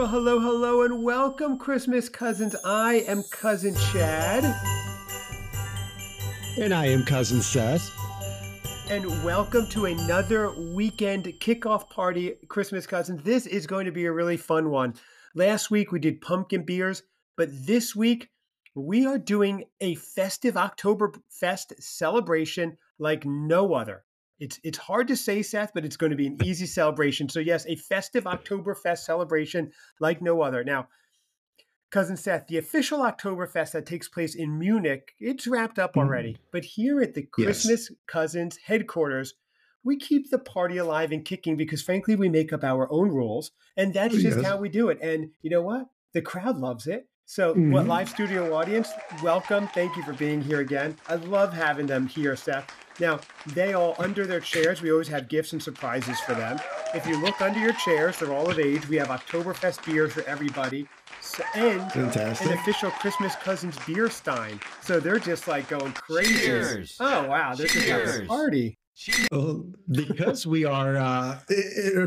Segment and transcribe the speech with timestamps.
[0.00, 2.56] Well, hello, hello, and welcome, Christmas cousins.
[2.64, 4.44] I am Cousin Chad.
[6.56, 7.86] And I am Cousin Seth.
[8.88, 13.22] And welcome to another weekend kickoff party, Christmas cousins.
[13.24, 14.94] This is going to be a really fun one.
[15.34, 17.02] Last week we did pumpkin beers,
[17.36, 18.30] but this week
[18.74, 24.04] we are doing a festive Oktoberfest celebration like no other.
[24.40, 27.28] It's it's hard to say, Seth, but it's going to be an easy celebration.
[27.28, 29.70] So yes, a festive Oktoberfest celebration
[30.00, 30.64] like no other.
[30.64, 30.88] Now,
[31.90, 36.00] cousin Seth, the official Oktoberfest that takes place in Munich, it's wrapped up Mm-hmm.
[36.00, 36.36] already.
[36.52, 39.34] But here at the Christmas Cousins headquarters,
[39.84, 43.50] we keep the party alive and kicking because frankly, we make up our own rules,
[43.76, 44.46] and that's Oh, just yes.
[44.46, 45.00] how we do it.
[45.02, 45.86] And you know what?
[46.14, 47.08] The crowd loves it.
[47.30, 47.86] So, what Mhm.
[47.86, 48.88] live studio audience,
[49.22, 49.68] welcome.
[49.68, 50.96] Thank you for being here again.
[51.08, 52.66] I love having them here, Seth.
[52.98, 54.82] Now, they all under their chairs.
[54.82, 56.58] We always have gifts and surprises for them.
[56.92, 58.88] If you look under your chairs, they're all of age.
[58.88, 60.88] We have Oktoberfest beers for everybody.
[61.20, 62.48] So, and Fantastic.
[62.48, 64.58] an official Christmas Cousins beer stein.
[64.82, 66.34] So they're just like going crazy.
[66.34, 66.96] Cheers.
[66.98, 68.76] Oh wow, this is a party.
[69.32, 71.38] Well, because we are uh,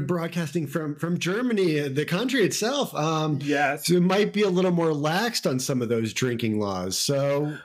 [0.01, 3.87] broadcasting from from Germany, the country itself, um, Yes.
[3.87, 6.97] so it might be a little more laxed on some of those drinking laws.
[6.97, 7.57] So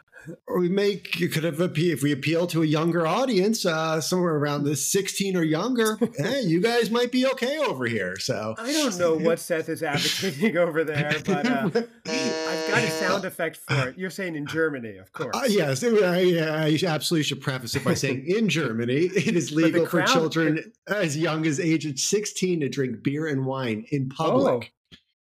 [0.57, 4.37] we make you could have appeal if we appeal to a younger audience, uh, somewhere
[4.37, 5.99] around the sixteen or younger.
[6.17, 8.19] hey, you guys might be okay over here.
[8.19, 12.91] So I don't know what Seth is advocating over there, but uh, I've got a
[12.91, 13.99] sound effect for it.
[13.99, 15.35] You're saying in Germany, of course.
[15.35, 19.53] Uh, yes, I, I, I absolutely should preface it by saying in Germany, it is
[19.53, 24.73] legal for children as young as age 16 to drink beer and wine in public.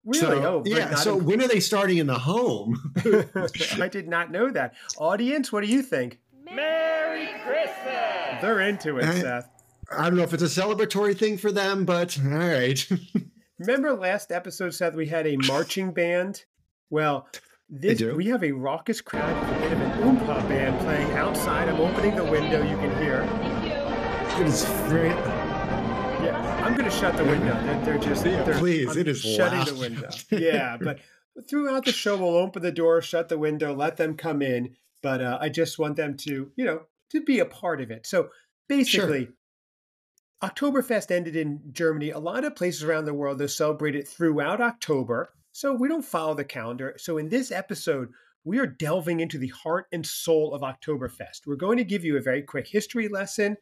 [0.06, 0.20] Really?
[0.42, 0.96] So, oh, yeah.
[0.96, 2.94] So in- when are they starting in the home?
[3.82, 4.73] I did not know that.
[4.98, 6.20] Audience, what do you think?
[6.44, 8.42] Merry Christmas!
[8.42, 9.50] They're into it, Uh, Seth.
[9.92, 12.86] I don't know if it's a celebratory thing for them, but all right.
[13.59, 16.44] Remember last episode, Seth, we had a marching band?
[16.90, 17.28] Well,
[17.69, 18.16] this do.
[18.16, 21.69] we have a raucous crowd with a bit of an oompa band playing outside.
[21.69, 23.22] I'm opening the window, you can hear.
[24.42, 25.53] it is very, Yeah,
[26.73, 27.84] I'm going to shut the window.
[27.85, 29.67] They're, just they're, please, I'm it is shutting loud.
[29.67, 30.09] the window.
[30.31, 30.97] Yeah, but
[31.47, 34.75] throughout the show, we'll open the door, shut the window, let them come in.
[35.03, 36.81] But uh, I just want them to, you know,
[37.12, 38.07] to be a part of it.
[38.07, 38.29] So
[38.67, 39.28] basically,
[40.41, 42.09] Oktoberfest ended in Germany.
[42.09, 45.29] A lot of places around the world they celebrate it throughout October.
[45.51, 46.95] So we don't follow the calendar.
[46.97, 48.09] So in this episode,
[48.45, 51.41] we are delving into the heart and soul of Oktoberfest.
[51.45, 53.57] We're going to give you a very quick history lesson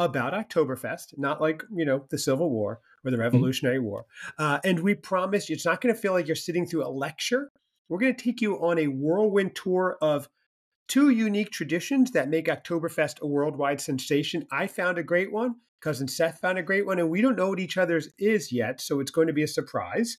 [0.00, 4.06] about Oktoberfest, not like, you know, the Civil War or the Revolutionary War.
[4.38, 6.88] Uh, and we promise you, it's not going to feel like you're sitting through a
[6.88, 7.52] lecture.
[7.88, 10.28] We're going to take you on a whirlwind tour of
[10.88, 14.46] two unique traditions that make Oktoberfest a worldwide sensation.
[14.50, 15.56] I found a great one.
[15.82, 18.80] Cousin Seth found a great one, and we don't know what each other's is yet,
[18.80, 20.16] so it's going to be a surprise.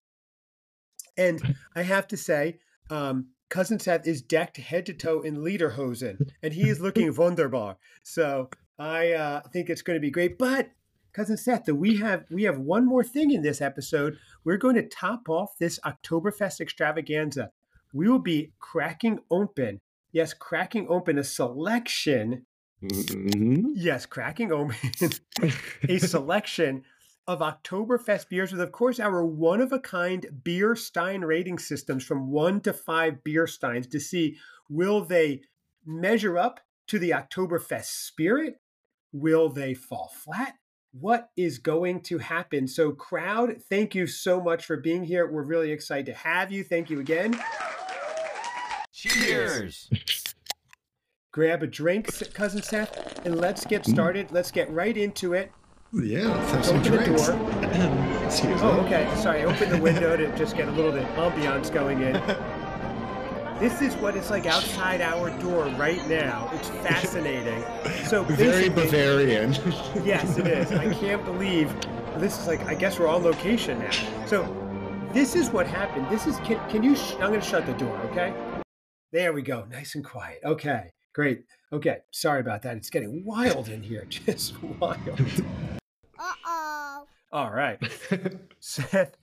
[1.18, 2.59] And I have to say,
[2.91, 7.78] um, Cousin Seth is decked head to toe in lederhosen, and he is looking wunderbar.
[8.03, 8.50] So
[8.81, 10.38] I uh, think it's going to be great.
[10.38, 10.72] But
[11.14, 14.18] Cousin Seth, we have we have one more thing in this episode.
[14.44, 17.52] We're going to top off this Oktoberfest extravaganza.
[17.94, 19.81] We will be cracking open,
[20.12, 22.46] yes, cracking open a selection
[22.81, 23.74] Mhm.
[23.75, 24.75] Yes, cracking open
[25.88, 26.84] a selection
[27.28, 32.03] of Oktoberfest beers with, of course, our one of a kind beer stein rating systems
[32.03, 34.38] from one to five beer steins to see
[34.68, 35.44] will they
[35.86, 38.59] measure up to the Oktoberfest spirit?
[39.14, 40.56] Will they fall flat?
[40.94, 42.68] What is going to happen?
[42.68, 45.30] So, crowd, thank you so much for being here.
[45.30, 46.64] We're really excited to have you.
[46.64, 47.40] Thank you again.
[48.94, 49.90] Cheers!
[51.32, 53.94] Grab a drink, cousin Seth, and let's get mm.
[53.94, 54.32] started.
[54.32, 55.52] Let's get right into it.
[55.94, 57.28] Yeah, let's have some Open the drinks.
[57.28, 57.40] door.
[58.26, 58.88] Excuse Oh, me.
[58.88, 59.16] okay.
[59.16, 62.16] Sorry, open the window to just get a little bit of ambiance going in.
[63.62, 66.50] This is what it's like outside our door right now.
[66.52, 67.64] It's fascinating.
[68.06, 69.54] So Very Bavarian.
[70.04, 70.72] Yes, it is.
[70.72, 71.72] I can't believe
[72.18, 72.62] this is like.
[72.62, 73.91] I guess we're on location now.
[74.26, 74.41] So
[75.14, 76.09] this is what happened.
[76.09, 76.38] This is.
[76.38, 76.96] Can, can you?
[76.96, 77.96] Sh- I'm going to shut the door.
[78.09, 78.34] Okay.
[79.12, 79.66] There we go.
[79.70, 80.40] Nice and quiet.
[80.44, 80.90] Okay.
[81.14, 81.44] Great.
[81.72, 82.00] Okay.
[82.09, 82.78] Sorry about that.
[82.78, 84.06] It's getting wild in here.
[84.09, 85.20] Just wild.
[86.18, 87.06] Uh-oh.
[87.32, 87.78] All right.
[88.59, 89.18] Seth,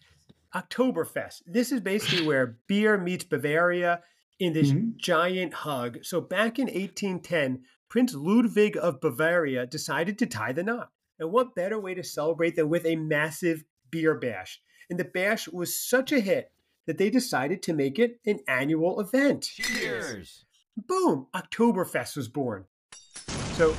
[0.55, 1.43] Oktoberfest.
[1.45, 4.01] This is basically where beer meets Bavaria
[4.39, 4.97] in this Mhm.
[4.97, 6.05] giant hug.
[6.05, 10.93] So back in 1810, Prince Ludwig of Bavaria decided to tie the knot.
[11.19, 14.61] And what better way to celebrate than with a massive beer bash?
[14.89, 16.53] And the bash was such a hit
[16.87, 19.43] that they decided to make it an annual event.
[19.45, 20.45] Cheers!
[20.77, 21.27] Boom!
[21.35, 22.67] Oktoberfest was born.
[23.55, 23.75] So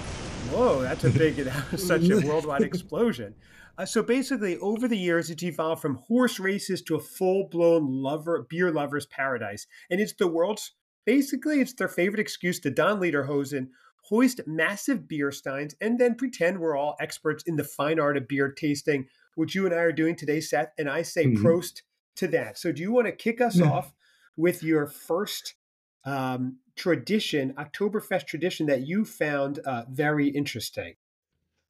[0.51, 3.35] Whoa, that's a big, that was such a worldwide explosion.
[3.79, 8.45] Uh, so basically, over the years, it's evolved from horse races to a full-blown lover
[8.49, 10.73] beer lovers paradise, and it's the world's
[11.05, 13.69] basically it's their favorite excuse to don lederhosen,
[14.03, 18.27] hoist massive beer steins, and then pretend we're all experts in the fine art of
[18.27, 20.73] beer tasting, which you and I are doing today, Seth.
[20.77, 21.35] And I say Mhm.
[21.41, 21.83] prost
[22.17, 22.57] to that.
[22.57, 23.71] So, do you want to kick us Yeah.
[23.71, 23.93] off
[24.37, 25.55] with your first
[26.05, 30.95] um, tradition, Oktoberfest tradition that you found uh, very interesting?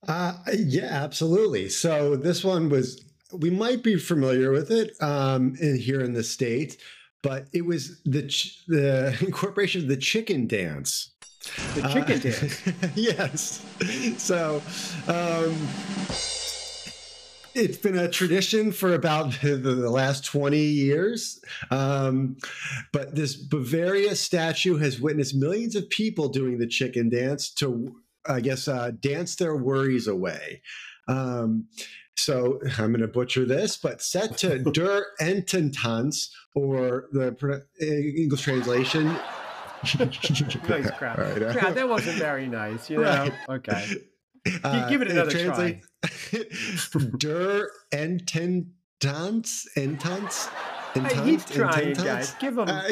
[0.07, 1.69] Uh, yeah, absolutely.
[1.69, 3.03] So this one was
[3.33, 6.77] we might be familiar with it um, in, here in the state,
[7.21, 11.11] but it was the ch- the incorporation of the chicken dance.
[11.75, 12.61] The Uh, chicken dance.
[12.95, 13.65] yes.
[14.17, 14.61] So
[15.07, 15.55] um,
[17.55, 21.41] it's been a tradition for about the, the last 20 years.
[21.71, 22.37] Um,
[22.93, 27.95] but this Bavaria statue has witnessed millions of people doing the chicken dance to,
[28.29, 30.61] I guess, uh, dance their worries away.
[31.07, 31.67] Um,
[32.15, 39.05] so I'm going to butcher this, but set to Der Ententanz, or the English translation.
[39.99, 41.19] nice crowd.
[41.19, 43.03] All right, uh, Crowd, that wasn't very nice, you know?
[43.03, 43.33] Right.
[43.49, 43.95] Okay.
[44.63, 45.81] Uh, give it another translate-
[47.17, 49.65] Der Ententanz?
[49.75, 50.49] Entanz?
[50.93, 52.03] Hey, he's trying, Ententanz?
[52.03, 52.35] guys.
[52.39, 52.67] Give him.
[52.67, 52.83] Uh,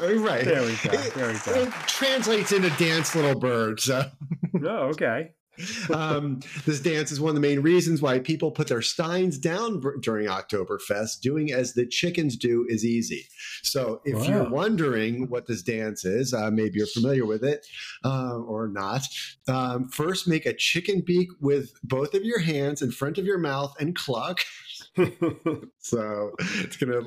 [0.00, 0.44] oh, right.
[0.44, 1.62] There we go, there we go.
[1.62, 3.80] It translates into dance, little bird.
[3.80, 4.04] So,
[4.64, 5.32] oh, okay.
[5.94, 9.80] um, this dance is one of the main reasons why people put their steins down
[9.80, 11.20] br- during Oktoberfest.
[11.20, 13.26] Doing as the chickens do is easy.
[13.62, 17.66] So, if you're wondering what this dance is, uh, maybe you're familiar with it
[18.04, 19.02] uh, or not.
[19.46, 23.38] Um, first, make a chicken beak with both of your hands in front of your
[23.38, 24.40] mouth and cluck.
[25.78, 27.00] So, it's going to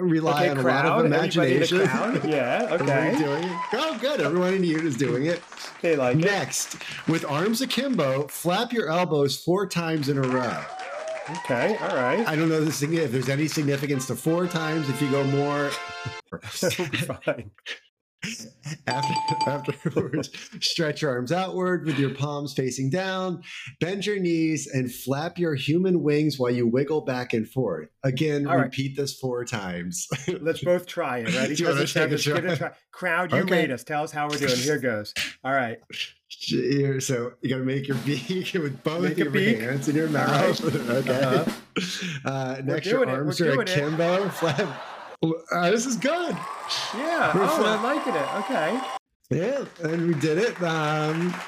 [0.00, 1.86] rely okay, on a lot of Everybody in the imagination.
[1.86, 2.24] crowd.
[2.28, 3.14] Yeah, okay.
[3.18, 3.58] doing it.
[3.74, 4.20] Oh, good.
[4.20, 5.42] Everyone in here is doing it.
[5.82, 6.24] They like it.
[6.24, 6.76] Next,
[7.08, 10.64] with arms akimbo, flap your elbows four times in a row.
[11.44, 12.26] Okay, all right.
[12.26, 14.88] I don't know if there's any significance to four times.
[14.88, 15.70] If you go more,
[16.42, 17.50] Fine.
[18.86, 19.14] After,
[19.50, 20.30] afterwards,
[20.60, 23.42] stretch your arms outward with your palms facing down.
[23.80, 27.88] Bend your knees and flap your human wings while you wiggle back and forth.
[28.04, 28.64] Again, All right.
[28.64, 30.06] repeat this four times.
[30.40, 31.34] Let's both try it.
[31.34, 31.54] Ready?
[31.56, 32.68] Do you wanna take a Seth, let's give it try?
[32.68, 32.70] try.
[32.92, 33.52] Crowd, you Okay.
[33.52, 33.84] rate us.
[33.84, 34.56] Tell us how we're doing.
[34.56, 35.14] Here goes.
[35.44, 35.78] All right.
[36.28, 39.58] Here, so you gotta make your beak with both Make your beak.
[39.60, 40.64] hands in your mouth.
[40.64, 41.20] okay.
[41.22, 41.50] Uh-huh.
[42.24, 44.28] Uh, next, your doing it, we're arms are akimbo.
[44.30, 44.82] Flap.
[45.22, 46.36] Uh, this is good.
[46.96, 47.34] Yeah.
[47.36, 47.78] We're Oh, flat.
[47.78, 48.34] I'm liking it.
[48.44, 48.80] Okay.
[49.30, 50.60] Yeah, and we did it.
[50.62, 51.34] Um,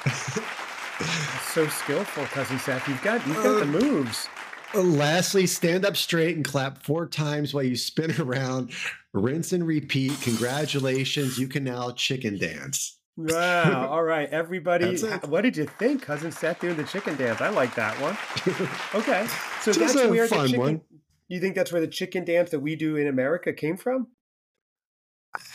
[1.52, 2.86] So skillful, cousin Seth.
[2.88, 4.28] You've got you've got the Uh, moves.
[4.74, 8.70] lastly, stand up straight and clap four times while you spin around.
[9.12, 10.12] Rinse and repeat.
[10.22, 12.98] Congratulations, you can now chicken dance.
[13.16, 13.88] Wow.
[13.90, 14.96] All right, everybody.
[15.26, 17.40] What did you think, cousin Seth doing the chicken dance?
[17.40, 18.16] I like that one.
[18.94, 19.26] Okay.
[19.62, 20.60] So Just that's a where fun the chicken.
[20.60, 20.80] one.
[21.28, 24.08] You think that's where the chicken dance that we do in America came from?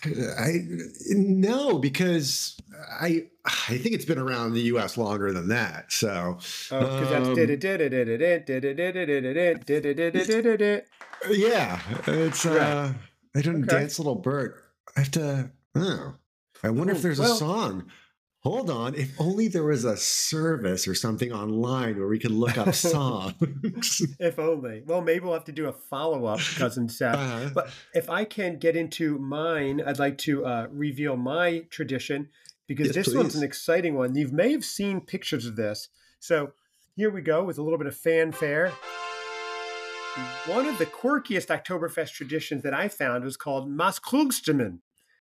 [0.03, 0.65] I
[1.09, 2.57] no, because
[2.99, 4.97] I I think it's been around in the U.S.
[4.97, 5.91] longer than that.
[5.91, 6.37] So
[6.69, 9.65] because that's did it did it did it did it did it did it did
[9.65, 10.83] it did it did it did it did
[11.29, 12.93] yeah, it's uh,
[13.35, 14.55] I don't dance, little bird.
[14.95, 15.51] I have to.
[15.75, 16.15] Oh,
[16.63, 17.89] I wonder if there's a song.
[18.49, 22.57] Hold on, if only there was a service or something online where we could look
[22.57, 23.35] up songs.
[24.19, 24.81] If only.
[24.87, 27.15] Well, maybe we'll have to do a follow up, cousin Seth.
[27.15, 32.29] Uh, But if I can get into mine, I'd like to uh, reveal my tradition
[32.65, 34.15] because Yes, this one's an exciting one.
[34.15, 35.89] You may have seen pictures of this.
[36.19, 36.53] So
[36.95, 38.73] here we go with a little bit of fanfare.
[40.47, 44.79] One of the quirkiest Oktoberfest traditions that I found was called Masskrugstemmen,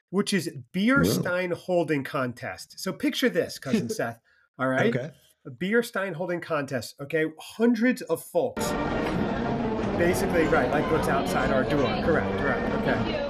[0.10, 1.12] which is beer Whoa.
[1.12, 2.80] stein holding contest.
[2.80, 4.20] So picture this, cousin Seth.
[4.58, 5.12] All right Okay.
[5.46, 6.96] a beer stein holding contest.
[7.02, 8.72] Okay, hundreds of folks.
[9.98, 11.86] Basically, right, like what's outside our door.
[12.06, 12.74] Correct, correct.
[12.88, 13.26] okay.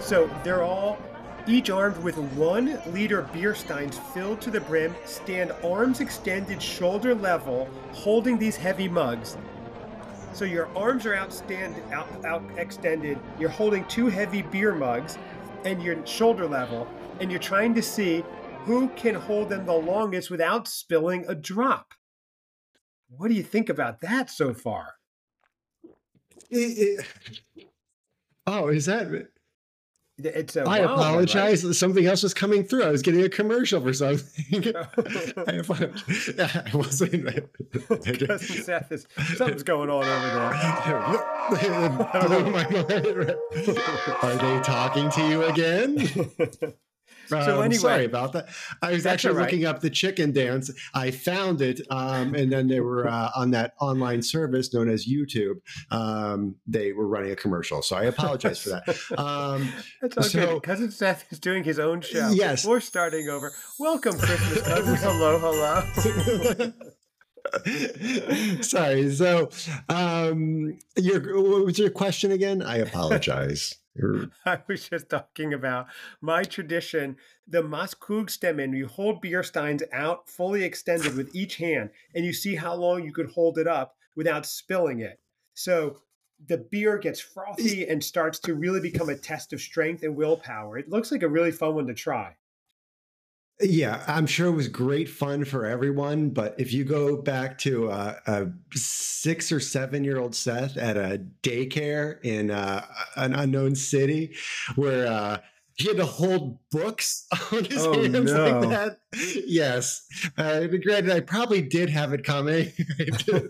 [0.00, 0.98] So they're all
[1.46, 7.14] each armed with one liter beer steins filled to the brim, stand arms extended shoulder
[7.14, 9.36] level, holding these heavy mugs.
[10.32, 13.18] So your arms are out, stand, out, out extended.
[13.38, 15.18] You're holding two heavy beer mugs,
[15.66, 16.86] and you're shoulder level,
[17.20, 18.22] and you're trying to see
[18.60, 21.92] who can hold them the longest without spilling a drop.
[23.08, 24.94] What do you think about that so far?
[26.50, 27.00] It-
[27.56, 27.66] it-
[28.46, 29.28] oh, is that?
[30.18, 30.84] It's I one, right?
[30.84, 31.78] apologize.
[31.78, 32.84] Something else was coming through.
[32.84, 34.74] I was getting a commercial for something.
[35.46, 36.30] I apologize.
[36.38, 37.26] I wasn't.
[38.26, 39.06] Cousin Seth is
[39.36, 40.36] something's going on over
[42.26, 43.36] Blew my mind.
[44.22, 46.76] Are they talking to you again?
[47.28, 47.42] There.
[47.44, 48.48] So Um, anyway- sorry about that.
[48.82, 49.50] I was actually all right.
[49.50, 50.70] looking up the chicken dance.
[50.94, 55.06] I found it, um, and then they were uh, on that online service known as
[55.06, 55.56] YouTube.
[55.90, 58.96] Um, they were running a commercial, so I apologize for that.
[59.18, 62.30] Um, That's all So- Cousin Seth is doing his own show.
[62.30, 62.64] Yes.
[62.66, 63.52] We're starting over.
[63.78, 65.00] Welcome, Christmas cousins.
[65.00, 66.72] hello, hello.
[68.62, 69.10] sorry.
[69.14, 69.50] So,
[69.88, 72.62] um, your what was your question again?
[72.62, 73.76] I apologize.
[74.46, 75.86] I was just talking about
[76.20, 78.76] my tradition, the Masskrugstemmen.
[78.76, 83.04] You hold beer steins out fully extended with each hand, and you see how long
[83.04, 85.20] you could hold it up without spilling it.
[85.54, 85.98] So
[86.48, 90.78] the beer gets frothy and starts to really become a test of strength and willpower.
[90.78, 92.36] It looks like a really fun one to try.
[93.60, 96.28] Yeah, I'm sure it was great fun for everyone.
[96.30, 100.98] But if you go back to uh, a six or seven year old Seth at
[100.98, 102.84] a daycare in uh,
[103.16, 104.34] an unknown city
[104.74, 105.38] where uh,
[105.76, 108.60] he had to hold books on his Oh, hands no.
[108.60, 108.98] like that.
[109.46, 110.06] Yes.
[110.36, 112.72] Uh, granted, I probably did have it coming.
[113.00, 113.42] I,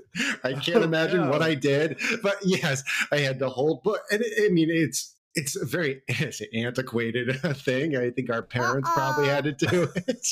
[0.45, 1.43] I can't Oh, imagine what.
[1.43, 1.99] I did.
[2.23, 4.03] But yes, I had to hold book.
[4.13, 5.16] And I mean, it's.
[5.37, 7.97] It's a very it's an antiquated thing.
[7.97, 10.27] I think our parents probably had to do it.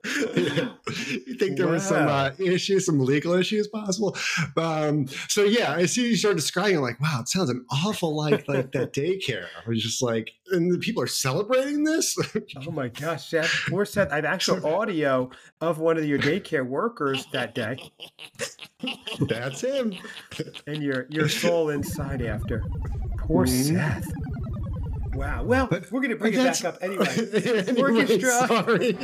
[0.04, 4.16] you think there was some uh, issues, some legal issues possible?
[4.56, 6.80] Um, so yeah, I see you start describing.
[6.80, 9.46] Like, wow, it sounds an awful like like that daycare.
[9.66, 12.16] I was just like, and the people are celebrating this.
[12.66, 13.50] Oh my gosh, Seth.
[13.68, 14.10] Poor Seth.
[14.12, 17.76] I have actual audio of one of your daycare workers that day,
[19.28, 19.94] That's him.
[20.66, 22.64] and your your soul inside after.
[23.28, 23.74] Poor Mhm.
[23.74, 24.06] Seth.
[25.14, 25.44] Wow.
[25.44, 27.06] Well, But- we're going to bring it back up anyway.
[27.68, 28.30] Anyway, Orchestra.
[28.48, 28.96] Sorry.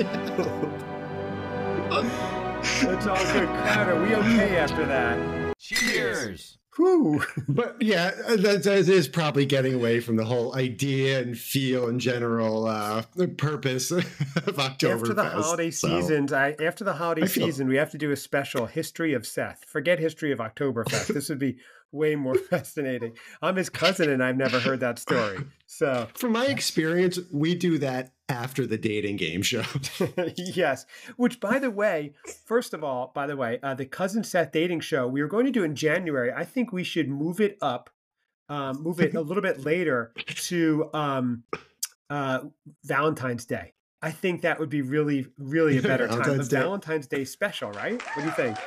[2.67, 3.47] It's all good.
[3.49, 5.55] Crowd, are we okay after that?
[5.59, 6.59] Cheers.
[6.77, 7.23] Whew.
[7.49, 12.01] But yeah, that, that is probably getting away from the whole idea and feel and
[12.01, 13.03] general uh,
[13.39, 14.91] purpose of Oktoberfest.
[15.01, 17.99] After the holiday So- seasons, I after the holiday I feel- season, we have to
[17.99, 19.65] do a special history of Seth.
[19.67, 21.09] Forget history of Oktoberfest.
[21.15, 21.59] this would be
[21.95, 23.17] way more fascinating.
[23.41, 25.39] I'm his cousin, and I've never heard that story.
[25.67, 29.63] So From my experience, we do that after the dating game show.
[30.37, 30.87] yes.
[31.17, 34.81] Which, by the way, first of all, by the way, uh, the cousin Seth dating
[34.81, 36.33] show we were going to do in January.
[36.33, 37.91] I think we should move it up,
[38.49, 41.45] um, move it a little bit later to um,
[42.11, 42.41] uh,
[42.85, 43.73] Valentine's Day.
[44.03, 46.19] I think that would be really, really a better time.
[46.19, 46.59] Valentine's Day.
[46.59, 48.03] Valentine's Day special, right?
[48.15, 48.59] What do you think?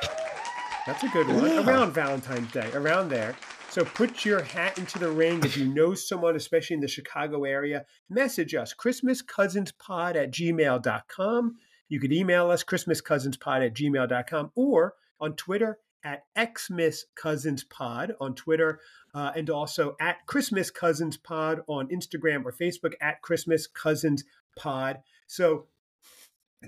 [0.88, 1.44] That's a good one.
[1.44, 1.66] Yeah.
[1.66, 3.36] Around Valentine's Day, around there.
[3.68, 5.44] So put your hat into the ring.
[5.44, 11.56] If you know someone, especially in the Chicago area, message us, christmascousinspod at gmail.com.
[11.90, 18.80] You could email us, christmascousinspod at gmail.com, or on Twitter at xmascousinspod on Twitter,
[19.14, 24.24] uh, and also at Christmas Cousins Pod on Instagram or Facebook at Christmas Cousins
[24.56, 25.00] Pod.
[25.26, 25.66] So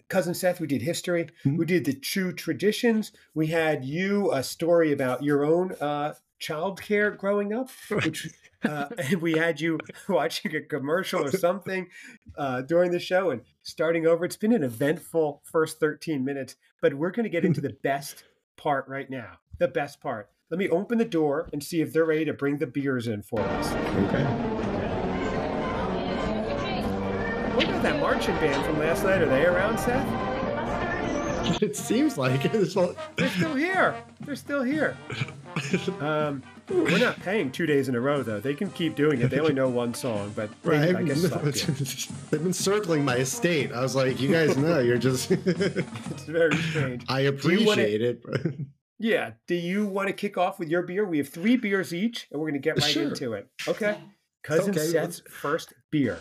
[0.08, 1.28] Cousin Seth, we did history.
[1.44, 1.56] Mhm.
[1.58, 3.12] We did the true traditions.
[3.34, 8.28] We had you a story about your own uh, childcare growing up, which
[8.64, 9.78] uh, and we had you
[10.08, 11.88] watching a commercial or something
[12.36, 14.24] uh, during the show and starting over.
[14.24, 18.24] It's been an eventful first 13 minutes, but we're going to get into the best
[18.56, 19.38] part right now.
[19.58, 20.30] The best part.
[20.50, 23.22] Let me open the door and see if they're ready to bring the beers in
[23.22, 23.72] for us.
[23.72, 24.59] Okay.
[27.80, 29.22] What that marching band from last night?
[29.22, 30.06] Are they around, Seth?
[31.62, 32.54] It seems like it.
[32.54, 33.94] It's all- They're still here.
[34.20, 34.98] They're still here.
[36.00, 38.38] Um, we're not paying two days in a row, though.
[38.38, 39.30] They can keep doing it.
[39.30, 40.94] They only know one song, but they, Right?
[40.94, 42.08] I guess suck it.
[42.30, 43.72] They've been circling my estate.
[43.72, 45.30] I was like, you guys know, you're just.
[45.32, 47.04] it's very strange.
[47.08, 48.22] I you wanna- appreciate it.
[48.22, 48.42] But
[48.98, 49.30] Yeah.
[49.48, 51.04] Do you want to kick off with your beer?
[51.06, 53.04] We have three beers each, and we're going to get right Sure.
[53.08, 53.48] into it.
[53.66, 53.98] Okay.
[54.44, 54.86] Cousin Okay.
[54.86, 56.18] Seth's first beer.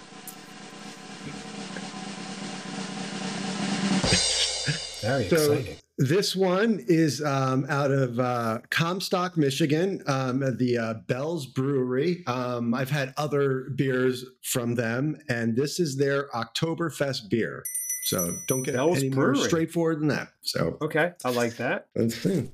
[5.02, 5.76] Very So- exciting.
[6.02, 12.24] This one is um, out of uh, Comstock, Michigan, um, at the uh, Bell's Brewery.
[12.26, 17.64] Um, I've had other beers from them, and this is their Oktoberfest beer.
[18.06, 20.30] So don't get Bell's any more straightforward than that.
[20.42, 21.12] So Okay.
[21.26, 21.88] I like that.
[21.94, 22.50] that's it.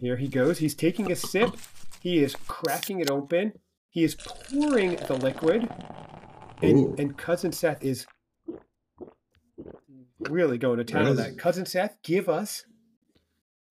[0.00, 0.58] Here he goes.
[0.58, 1.50] He's taking a sip.
[2.00, 3.52] He is cracking it open.
[3.90, 5.68] He is pouring the liquid.
[6.60, 8.06] And, and Cousin Seth is
[10.30, 11.38] really going to town on That is- that.
[11.40, 12.64] Cousin Seth, give us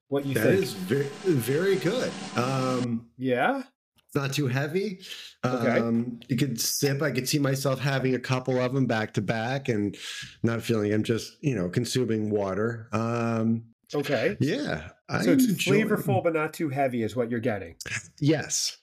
[0.08, 0.64] what you That think.
[0.64, 2.12] is very, very good.
[2.36, 3.64] Um, yeah?
[4.06, 5.00] It's not too heavy.
[5.46, 5.80] Okay.
[5.80, 7.02] Um, you could sip.
[7.02, 9.96] I could see myself having a couple of them back to back and
[10.44, 12.90] not feeling I'm just, you know, consuming water.
[12.92, 14.36] Um, Okay.
[14.42, 14.90] yeah.
[15.10, 17.76] I So it's enjoy- flavorful but not too heavy is what you're getting.
[18.20, 18.78] Yes.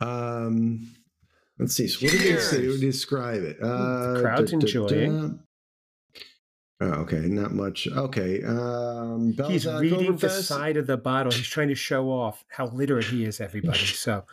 [0.00, 0.94] Um,
[1.58, 1.88] Let's see.
[1.88, 3.58] So what did they say to describe it?
[3.62, 5.28] Uh, The crowd's enjoying.
[5.28, 5.34] da.
[6.82, 7.88] Oh, okay, not much.
[7.88, 11.30] Okay, um, He's reading the side of the bottle.
[11.30, 13.78] He's trying to show off how literate he is, everybody.
[13.84, 14.24] So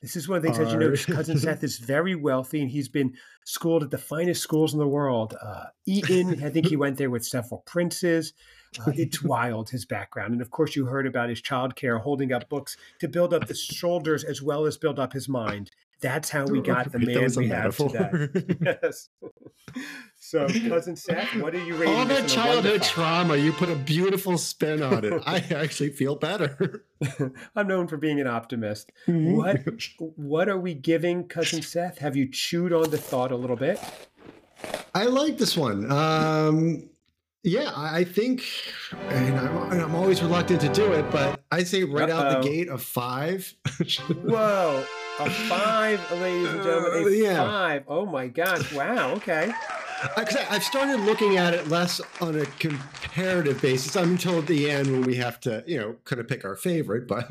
[0.00, 1.14] this is one of the things that you know.
[1.14, 3.14] Cousin Seth is very wealthy, and he's been
[3.44, 5.34] schooled at the finest schools in the world.
[5.42, 8.32] Uh, Eton, I think he went there with several princes.
[8.78, 12.48] Uh, it's wild his background, and of course, you heard about his childcare, holding up
[12.48, 15.70] books to build up the shoulders as well as build up his mind.
[16.00, 17.88] That's how we got the That man we have metaphor.
[17.90, 18.56] today.
[18.82, 19.08] Yes.
[20.18, 21.94] So, cousin Seth, what are you rating?
[21.94, 25.22] All that on a one to childhood trauma, you put a beautiful spin on it.
[25.26, 26.84] I actually feel better.
[27.56, 28.90] I'm known for being an optimist.
[29.06, 29.60] What
[30.16, 31.98] what are we giving cousin Seth?
[31.98, 33.80] Have you chewed on the thought a little bit?
[34.94, 35.90] I like this one.
[35.90, 36.90] Um,
[37.42, 38.42] yeah, I I think,
[39.08, 42.42] and I'm, and I'm always reluctant to do it, but I say right out Uh-oh.
[42.42, 43.54] the gate a five.
[44.24, 44.84] Whoa,
[45.26, 47.36] a five, ladies and gentlemen, a Uh, yeah.
[47.36, 47.84] five.
[47.88, 48.72] Oh my gosh!
[48.72, 49.12] Wow.
[49.14, 49.52] Okay.
[50.16, 55.14] I've started looking at it less on a comparative basis until the end when we
[55.16, 57.06] have to, you know, kind of pick our favorite.
[57.08, 57.30] But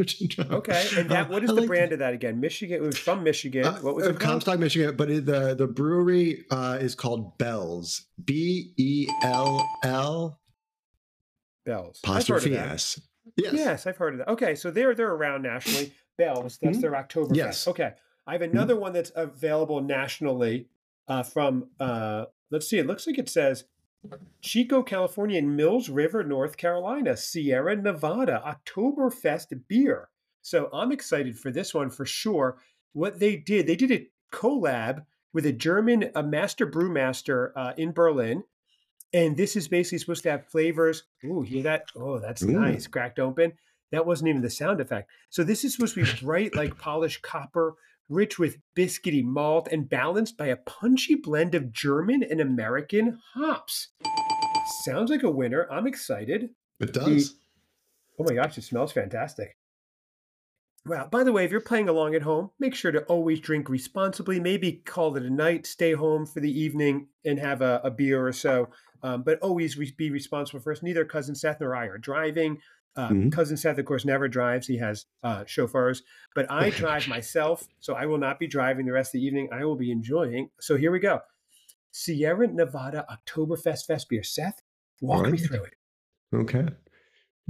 [0.52, 0.88] Okay.
[0.96, 2.40] And that what is I the like- brand of that again?
[2.40, 2.78] Michigan.
[2.78, 3.66] It was from Michigan.
[3.66, 4.44] Uh, what was uh, it called?
[4.44, 8.06] Comstock, Michigan, but it, the the brewery uh, is called Bells.
[8.24, 10.40] B E L L
[11.66, 12.00] Bells.
[12.06, 12.56] I've heard of apostrophe.
[12.58, 13.02] S.
[13.36, 13.54] Yes.
[13.54, 14.28] Yes, I've heard of that.
[14.30, 15.92] Okay, so they're they're around nationally.
[16.20, 16.82] Bells, that's Mhm.
[16.82, 17.36] their Oktoberfest.
[17.36, 17.68] Yes.
[17.68, 17.94] Okay,
[18.28, 20.68] I have another one that's available nationally
[21.08, 21.70] uh, from.
[21.80, 22.78] Uh, let's see.
[22.78, 23.64] It looks like it says
[24.42, 30.10] Chico, California, and Mills River, North Carolina, Sierra Nevada Oktoberfest beer.
[30.42, 32.58] So I'm excited for this one for sure.
[32.94, 37.92] What they did, they did a collab with a German a master brewmaster uh, in
[37.92, 38.44] Berlin.
[39.12, 41.04] And this is basically supposed to have flavors.
[41.26, 41.86] Ooh, hear that?
[41.96, 42.52] Oh, that's Ooh.
[42.52, 42.86] nice.
[42.88, 43.54] Cracked open.
[43.92, 45.10] That wasn't even the sound effect.
[45.30, 47.76] So this is supposed to be bright like polished copper,
[48.08, 53.90] rich with biscuity malt, and balanced by a punchy blend of German and American hops.
[54.84, 55.68] Sounds like a winner.
[55.72, 56.50] I'm excited.
[56.80, 57.36] It does.
[58.20, 59.56] Oh my gosh, it smells fantastic.
[60.86, 63.70] Well, by the way, if you're playing along at home, make sure to always drink
[63.70, 64.40] responsibly.
[64.40, 68.26] Maybe call it a night, stay home for the evening, and have a, a beer
[68.26, 68.70] or so.
[69.04, 70.84] Um, but always re- be responsible first.
[70.84, 72.60] Neither cousin Seth nor I are driving.
[73.00, 73.32] Uh, Mhm.
[73.32, 74.68] Cousin Seth, of course, never drives.
[74.68, 76.04] He has uh, chauffeurs.
[76.36, 79.48] But I drive myself, so I will not be driving the rest of the evening.
[79.52, 80.50] I will be enjoying.
[80.60, 81.22] So here we go.
[81.92, 84.24] Sierra Nevada Oktoberfest Fest beer.
[84.24, 84.62] Seth,
[85.02, 85.74] walk me through it.
[86.34, 86.68] Okay.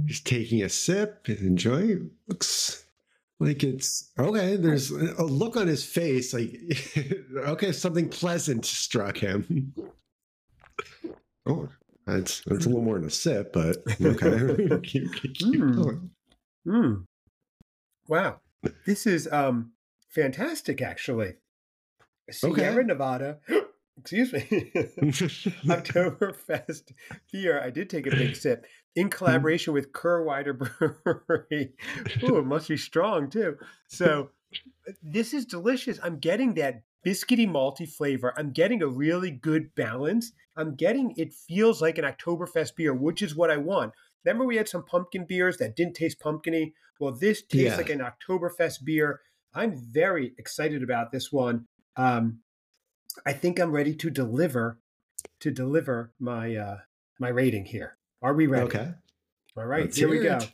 [0.06, 2.10] He's taking a sip and enjoying.
[2.28, 2.84] Looks
[3.40, 4.56] like it's okay.
[4.56, 6.54] There's a look on his face, like
[7.36, 9.74] okay, something pleasant struck him.
[11.46, 11.68] Oh,
[12.10, 14.68] that's that's a little more than a sip, but okay.
[14.82, 16.10] keep, keep, keep Mm.
[16.66, 17.04] Mm.
[18.08, 18.40] Wow.
[18.86, 19.72] This is um
[20.08, 21.34] fantastic actually.
[22.30, 22.82] Sierra Okay.
[22.86, 23.38] Nevada.
[23.98, 24.40] Excuse me.
[25.66, 26.92] Oktoberfest
[27.30, 27.60] beer.
[27.60, 28.64] I did take a big sip
[28.96, 31.74] in collaboration with Kehrwieder Brewery.
[32.22, 33.58] Ooh, it must be strong too.
[33.88, 34.30] So
[35.02, 35.98] this is delicious.
[36.02, 38.32] I'm getting that biscuity malty flavor.
[38.36, 40.32] I'm getting a really good balance.
[40.56, 43.92] I'm getting it feels like an Oktoberfest beer, which is what I want.
[44.24, 46.74] Remember we had some pumpkin beers that didn't taste pumpkiny?
[46.98, 47.76] Well, this tastes Yeah.
[47.76, 49.20] like an Oktoberfest beer.
[49.54, 51.66] I'm very excited about this one.
[51.96, 52.40] Um,
[53.26, 54.78] I think I'm ready to deliver
[55.40, 56.76] to deliver my uh,
[57.18, 57.96] my rating here.
[58.22, 58.66] Are we ready?
[58.66, 58.92] okay.
[59.56, 60.36] All right, Let's here we go.
[60.36, 60.52] it.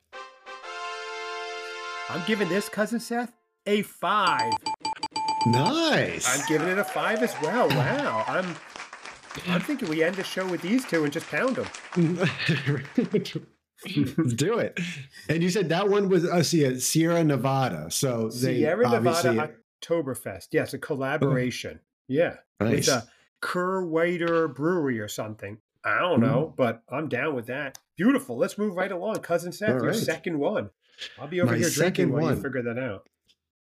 [2.08, 3.32] I'm giving this cousin Seth
[3.66, 4.52] a five.
[5.46, 6.26] Nice.
[6.28, 7.68] I'm giving it a five as well.
[7.68, 8.24] Wow.
[8.26, 8.54] I'm
[9.48, 11.66] I'm thinking we end the show with these two and just pound them.
[14.36, 14.80] Do it.
[15.28, 17.90] And you said that one was uh, see, Sierra Nevada.
[17.90, 19.52] So they Sierra Nevada
[19.84, 20.48] Oktoberfest.
[20.52, 21.80] Yes, a collaboration.
[22.08, 22.36] Yeah.
[22.60, 22.78] nice.
[22.78, 23.06] It's a
[23.42, 25.58] Kehrwieder Brewery or something.
[25.84, 26.56] I don't know, Mm.
[26.56, 27.78] but I'm down with that.
[27.96, 28.36] Beautiful.
[28.36, 29.16] Let's move right along.
[29.16, 29.94] Cousin Seth, All your right.
[29.94, 30.70] second one.
[31.20, 33.06] I'll be over My here drinking while you figure that out.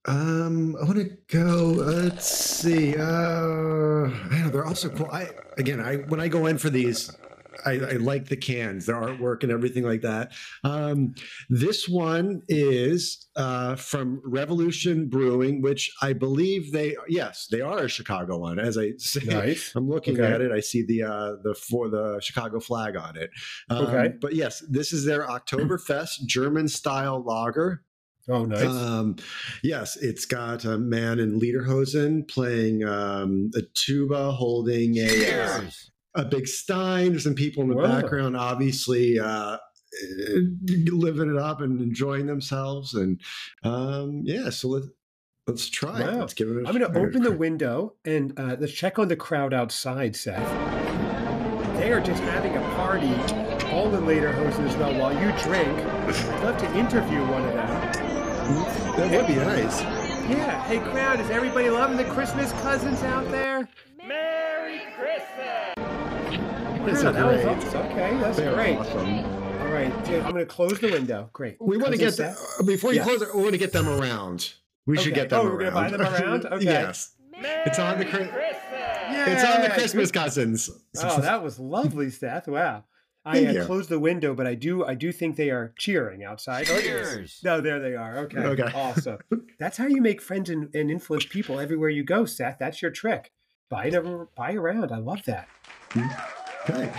[0.05, 1.73] Um, I want to go.
[1.77, 2.95] Let's see.
[2.97, 5.09] Uh, I know they're also cool.
[5.11, 7.15] I again, I when I go in for these,
[7.67, 10.31] I, I like the cans, their artwork, and everything like that.
[10.63, 11.13] Um,
[11.51, 17.87] this one is uh, from Revolution Brewing, which I believe they yes they are a
[17.89, 18.57] Chicago one.
[18.57, 19.71] As I say, Nice.
[19.75, 20.33] I'm looking Okay.
[20.33, 20.51] at it.
[20.51, 23.29] I see the uh, the for the Chicago flag on it.
[23.69, 24.15] Um, Okay.
[24.19, 27.83] but yes, this is their Oktoberfest German style lager.
[28.31, 28.63] Oh, nice.
[28.63, 29.17] Um,
[29.63, 35.91] yes, it's got a man in lederhosen playing um, a tuba, holding a uh, Cheers.
[36.15, 37.11] a big stein.
[37.11, 37.87] There's some people in the Whoa.
[37.87, 39.57] background, obviously uh,
[40.67, 42.93] living it up and enjoying themselves.
[42.93, 43.19] And
[43.63, 44.83] um, yeah, so let,
[45.47, 46.07] Let's try it.
[46.07, 46.19] Wow.
[46.19, 49.07] Let's give it a I'm going to open the window and uh, let's check on
[49.07, 50.47] the crowd outside, Seth.
[51.77, 53.11] They are just having a party,
[53.71, 55.67] all the later hosts as well, while you drink.
[55.67, 57.90] I'd love to interview one of them.
[58.55, 59.81] That would be nice.
[59.81, 60.61] Yeah.
[60.63, 63.67] Hey, crowd, is everybody loving the Christmas cousins out there?
[64.05, 65.75] Merry Christmas!
[66.85, 67.47] That's Wow, that was great.
[67.57, 67.79] awesome.
[67.91, 68.77] Okay, that's They're great.
[68.77, 69.07] awesome.
[69.61, 71.29] All right, dude, I'm going to close the window.
[71.31, 71.57] Great.
[71.61, 72.59] We want to get Cousin the, Seth?
[72.59, 73.03] Uh, before you Yeah.
[73.05, 73.33] close it.
[73.35, 74.53] We want to get them around.
[74.85, 75.53] We should get them Oh, around.
[75.53, 76.45] we're gonna buy them around?
[76.51, 76.63] Okay.
[76.65, 77.11] yes,
[77.65, 79.27] It's on the Merry Chri- Christmas!
[79.27, 80.69] it's on the Christmas cousins.
[81.01, 82.47] Oh, that was lovely, Seth.
[82.47, 82.83] Wow.
[83.23, 86.67] I uh, closed the window, but I do I do think they are cheering outside.
[86.69, 86.79] Oh.
[86.79, 87.39] Cheers.
[87.43, 88.17] No, there they are.
[88.19, 88.39] Okay.
[88.39, 88.71] Okay.
[88.75, 89.19] Awesome.
[89.59, 92.57] That's how you make friends and, and influence people everywhere you go, Seth.
[92.59, 93.31] That's your trick.
[93.69, 94.91] Buy them, buy around.
[94.91, 95.47] I love that.
[96.69, 96.91] okay.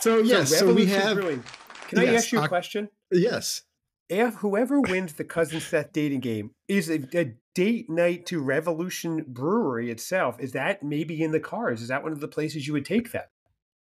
[0.00, 1.42] So yes, so, we have Brewing.
[1.88, 2.90] Can I ask you a Oc- question?
[3.10, 3.62] yes.
[4.10, 9.24] If whoever wins the cousin Seth dating game is a, a date night to Revolution
[9.26, 11.80] Brewery itself, is that maybe in the cars?
[11.80, 13.24] Is that one of the places you would take them?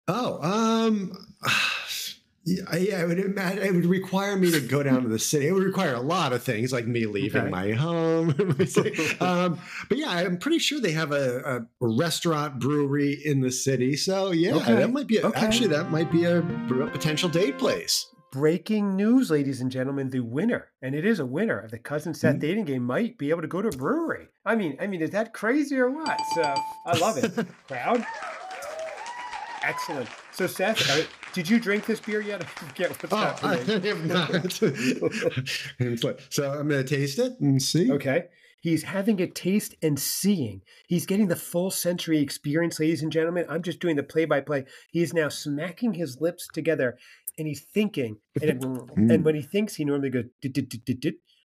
[0.08, 1.12] Oh, um,
[2.44, 5.46] yeah, yeah, it would imagine, it would require me to go down to the city.
[5.46, 7.50] It would require a lot of things, like me leaving Okay.
[7.50, 8.30] my home.
[9.20, 11.38] um, but yeah, I'm pretty sure they have a,
[11.80, 13.96] a restaurant brewery in the city.
[13.96, 14.74] So yeah, Okay.
[14.74, 15.40] that might be a, Okay.
[15.40, 18.06] actually that might be a, a potential date place.
[18.32, 22.14] Breaking news, ladies and gentlemen, the winner, and it is a winner of the cousin
[22.14, 22.40] Seth Mhm.
[22.40, 24.28] dating game, might be able to go to a brewery.
[24.46, 26.18] I mean, I mean, is that crazy or what?
[26.34, 26.54] So
[26.86, 27.30] I love it.
[27.68, 28.04] Crowd.
[29.64, 30.08] Excellent.
[30.32, 32.42] So Seth, uh, did you drink this beer yet?
[32.42, 34.52] I forget what's Oh, I have not.
[36.30, 37.90] so I'm going to taste it and see.
[37.92, 38.24] Okay.
[38.60, 40.62] He's having a taste and seeing.
[40.86, 43.44] He's getting the full sensory experience, ladies and gentlemen.
[43.48, 44.66] I'm just doing the play by play.
[44.92, 46.96] He is now smacking his lips together
[47.36, 48.18] and he's thinking.
[48.40, 48.62] And,
[49.10, 50.26] and when he thinks, he normally goes,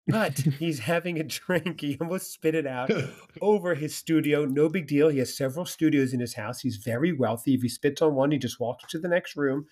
[0.08, 1.80] But he's having a drink.
[1.80, 2.90] He almost spit it out
[3.40, 4.44] over his studio.
[4.44, 5.08] No big deal.
[5.08, 6.60] He has several studios in his house.
[6.60, 7.54] He's very wealthy.
[7.54, 9.66] If he spits on one, he just walks to the next room,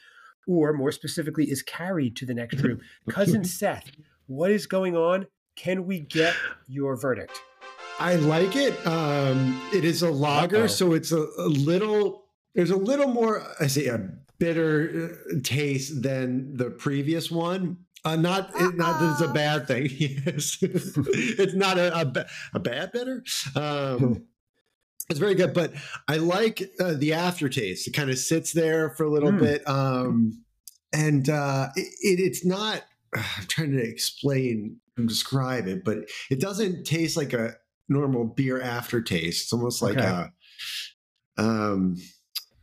[0.46, 2.80] or more specifically, is carried to the next room.
[3.10, 3.90] Cousin Seth,
[4.26, 5.26] what is going on?
[5.56, 6.34] Can we get
[6.68, 7.40] your verdict?
[7.98, 8.86] I like it.
[8.86, 10.66] Um, it is a lager, Uh-oh.
[10.68, 12.24] so it's a, a little.
[12.54, 17.78] There's a little more, I say, a bitter uh, taste than the previous one.
[18.04, 19.86] Uh, not, it, not that it's a bad thing.
[19.90, 23.22] Yes, it's not a, a, a bad bitter.
[23.54, 24.22] Um,
[25.10, 25.72] it's very good, but
[26.08, 27.86] I like uh, the aftertaste.
[27.88, 29.38] It kind of sits there for a little Mm.
[29.40, 30.44] bit, um,
[30.92, 32.82] and uh, it, it, it's not.
[33.14, 35.98] I'm trying to explain and describe it, but
[36.30, 37.54] it doesn't taste like a
[37.88, 39.42] normal beer aftertaste.
[39.44, 40.06] It's almost like Okay.
[40.06, 41.96] a, um,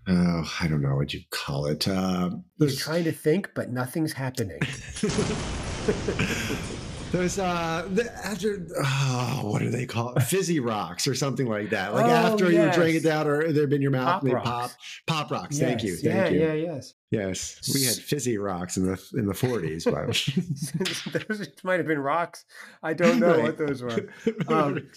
[0.07, 1.87] oh, I don't know what you call it.
[1.87, 4.59] Uh, there's, trying to think, but nothing's happening.
[7.11, 10.21] there's uh, the, after oh, what do they call it?
[10.23, 11.93] Fizzy rocks or something like that.
[11.93, 14.33] Like Oh, after you drink it down or they've been in your mouth, Pop they
[14.33, 14.49] rocks.
[14.49, 14.71] pop.
[15.07, 15.57] Pop rocks.
[15.59, 15.91] Thank you.
[15.91, 16.61] Yes, Thank yeah, you.
[16.61, 16.93] yeah, yes.
[17.09, 19.85] Yes, we had fizzy rocks in the in the 40s.
[19.85, 22.43] But those might have been rocks.
[22.83, 24.09] I don't know what those were.
[24.49, 24.89] Um,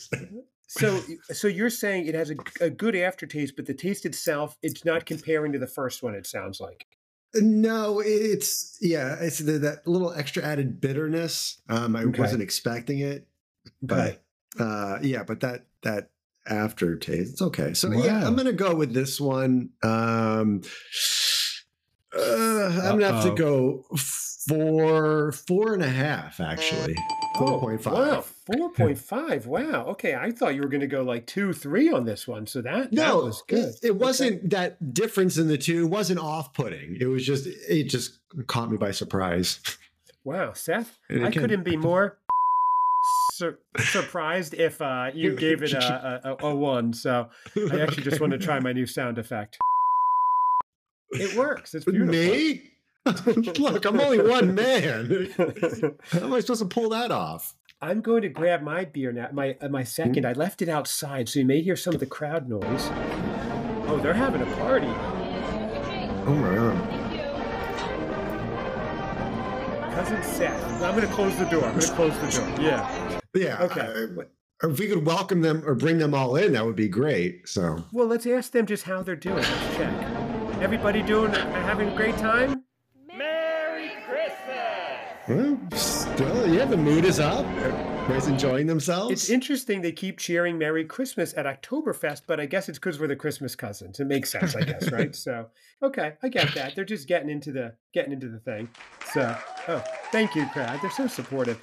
[0.70, 1.00] So,
[1.32, 5.04] so you're saying it has a, a good aftertaste, but the taste itself, it's not
[5.04, 6.14] comparing to the first one.
[6.14, 6.86] It sounds like.
[7.34, 11.60] No, it's yeah, it's the, that little extra added bitterness.
[11.68, 12.20] Um, I Okay.
[12.20, 13.28] wasn't expecting it,
[13.82, 14.24] but
[14.58, 16.10] uh, yeah, but that that
[16.46, 17.72] aftertaste, it's okay.
[17.74, 19.70] So yeah, I'm gonna go with this one.
[19.84, 20.62] Um,
[22.16, 23.84] uh, I'm gonna have to go
[24.48, 26.96] four, four and a half actually.
[27.38, 27.94] Four point five.
[27.94, 29.46] Oh, Wow, four point five.
[29.46, 29.84] Wow.
[29.88, 32.46] Okay, I thought you were going to go like two, three on this one.
[32.46, 33.74] So that No, that was good.
[33.82, 36.96] It, it wasn't that difference in the two wasn't off putting.
[37.00, 39.60] It was just it just caught me by surprise.
[40.24, 42.18] Wow, Seth, And I again- couldn't be more
[43.34, 46.92] sur- surprised if uh, you gave it a, a, a, a one.
[46.92, 47.30] So
[47.72, 49.58] I actually just want to try my new sound effect.
[51.12, 51.74] It works.
[51.74, 52.12] It's beautiful.
[52.12, 52.69] Me?
[53.58, 55.28] Look, I'm only one man.
[56.10, 57.54] How am I supposed to pull that off?
[57.80, 59.28] I'm going to grab my beer now.
[59.32, 60.26] My uh, my second.
[60.26, 62.88] I left it outside, so you may hear some of the crowd noise.
[63.88, 64.86] Oh, they're having a party.
[66.26, 67.00] Oh my god.
[69.94, 70.82] Cousin Seth.
[70.82, 71.64] I'm going to close the door.
[71.64, 72.48] I'm going to close the door.
[72.64, 73.20] Yeah.
[73.34, 73.62] Yeah.
[73.62, 73.80] Okay.
[73.80, 74.24] I-
[74.62, 77.48] if we could welcome them or bring them all in, that would be great.
[77.48, 79.36] So Well, let's ask them just how they're doing.
[79.36, 79.90] Let's check.
[80.60, 82.64] Everybody doing having a great time?
[85.28, 87.46] Well, still, yeah, the mood is up.
[87.46, 89.12] Everybody's enjoying themselves.
[89.12, 93.06] It's interesting they keep cheering Merry Christmas at Oktoberfest, but I guess it's because we're
[93.06, 94.00] the Christmas cousins.
[94.00, 95.14] It makes sense, I guess, right?
[95.14, 95.46] So,
[95.82, 96.74] okay, I get that.
[96.74, 98.68] They're just getting into the getting into the thing.
[99.12, 99.36] So,
[99.68, 100.80] oh, thank you, crowd.
[100.82, 101.60] They're so supportive.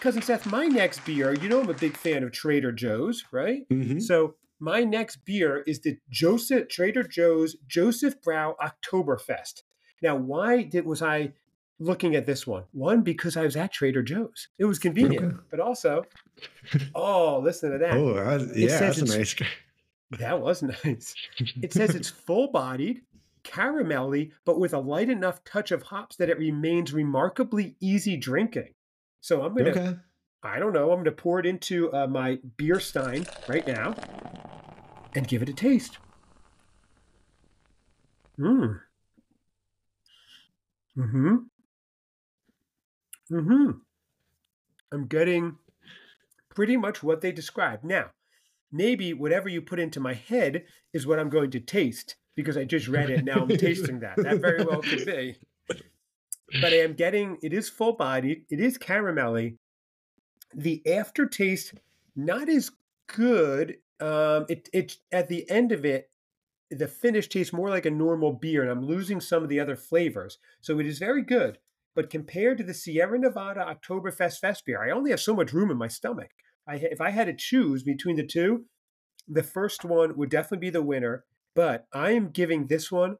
[0.00, 3.68] cousin Seth, my next beer, you know I'm a big fan of Trader Joe's, right?
[3.68, 4.00] Mhm.
[4.00, 9.62] So my next beer is the Joseph Trader Joe's Josephsbrau Oktoberfest.
[10.00, 11.32] Now, why did was I
[11.78, 12.64] looking at this one?
[12.72, 14.48] One, because I was at Trader Joe's.
[14.58, 15.36] It was convenient, Okay.
[15.50, 16.04] but also,
[16.94, 17.94] oh, listen to that.
[17.96, 19.34] Oh, that- yeah, that's nice.
[20.12, 21.14] That was nice.
[21.62, 23.02] It says it's full bodied,
[23.44, 28.72] caramelly, but with a light enough touch of hops that it remains remarkably easy drinking.
[29.20, 29.96] So I'm gonna, Okay.
[30.42, 33.94] I don't know, I'm gonna pour it into uh, my beer stein right now
[35.14, 35.98] and give it a taste.
[38.38, 38.80] Mmm.
[40.96, 41.36] Mm-hmm.
[43.30, 43.70] Mm-hmm.
[44.92, 45.56] I'm getting
[46.54, 47.84] pretty much what they described.
[47.84, 48.06] Now,
[48.72, 52.64] maybe whatever you put into my head is what I'm going to taste because I
[52.64, 53.24] just read it.
[53.24, 54.16] Now I'm tasting that.
[54.16, 55.36] That very well could be.
[55.68, 59.56] But I am getting, it is full bodied, it is caramelly.
[60.54, 61.74] The aftertaste,
[62.16, 62.70] not as
[63.06, 63.76] good.
[64.00, 66.10] Um, it, it, at the end of it,
[66.70, 69.76] the finish tastes more like a normal beer, and I'm losing some of the other
[69.76, 70.38] flavors.
[70.60, 71.58] So it is very good.
[71.94, 75.70] But compared to the Sierra Nevada Oktoberfest Fest beer, I only have so much room
[75.70, 76.30] in my stomach.
[76.66, 78.66] I, if I had to choose between the two,
[79.26, 81.24] the first one would definitely be the winner.
[81.54, 83.16] But I am giving this one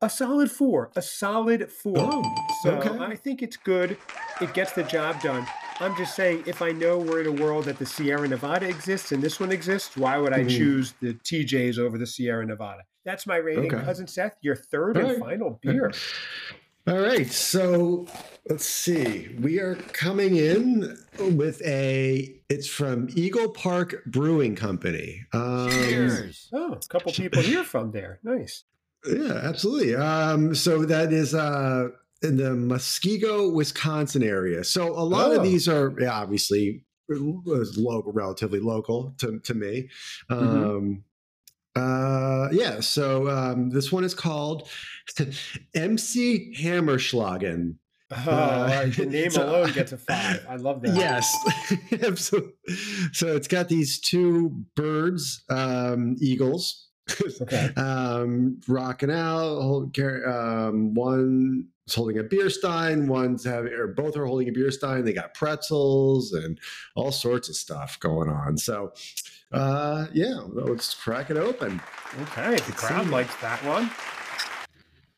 [0.00, 1.94] a solid four, a solid four.
[1.98, 2.22] Oh,
[2.62, 2.98] so okay.
[2.98, 3.98] I think it's good.
[4.40, 5.46] It gets the job done.
[5.80, 9.12] I'm just saying, if I know we're in a world that the Sierra Nevada exists
[9.12, 10.50] and this one exists, why would I Mhm.
[10.56, 12.82] choose the TJs over the Sierra Nevada?
[13.04, 13.74] That's my rating.
[13.74, 13.84] Okay.
[13.84, 15.92] Cousin Seth, your third All and final beer.
[16.88, 18.06] All right, so
[18.48, 19.36] let's see.
[19.40, 20.96] We are coming in
[21.36, 22.34] with a.
[22.48, 25.26] It's from Eagle Park Brewing Company.
[25.34, 25.68] Um,
[26.54, 28.20] Oh, a couple people here from there.
[28.22, 28.64] Nice.
[29.06, 29.96] Yeah, absolutely.
[29.96, 31.88] Um, so that is uh,
[32.22, 34.64] in the Muskego, Wisconsin area.
[34.64, 35.36] So a lot Oh.
[35.36, 39.90] of these are yeah, obviously local, relatively local to, to me.
[40.30, 40.76] Mhm.
[40.76, 41.04] Um,
[41.78, 44.68] uh, yeah, so um, this one is called
[45.74, 47.76] MC Hammerschlagen.
[48.10, 48.86] Oh, right.
[48.94, 50.44] The name so- alone gets a five.
[50.48, 50.94] I love that.
[50.96, 51.30] Yes.
[52.20, 52.48] so,
[53.12, 56.88] so it's got these two birds, um, eagles,
[57.42, 57.70] Okay.
[57.76, 59.60] um, rocking out.
[59.60, 63.08] Hold, um, one is holding a beer stein.
[63.08, 65.04] One's having, or both are holding a beer stein.
[65.04, 66.58] They got pretzels and
[66.96, 68.56] all sorts of stuff going on.
[68.58, 68.92] So,
[69.52, 71.80] uh, yeah, let's crack it open.
[72.22, 72.56] Okay.
[72.56, 73.90] The crowd likes that one.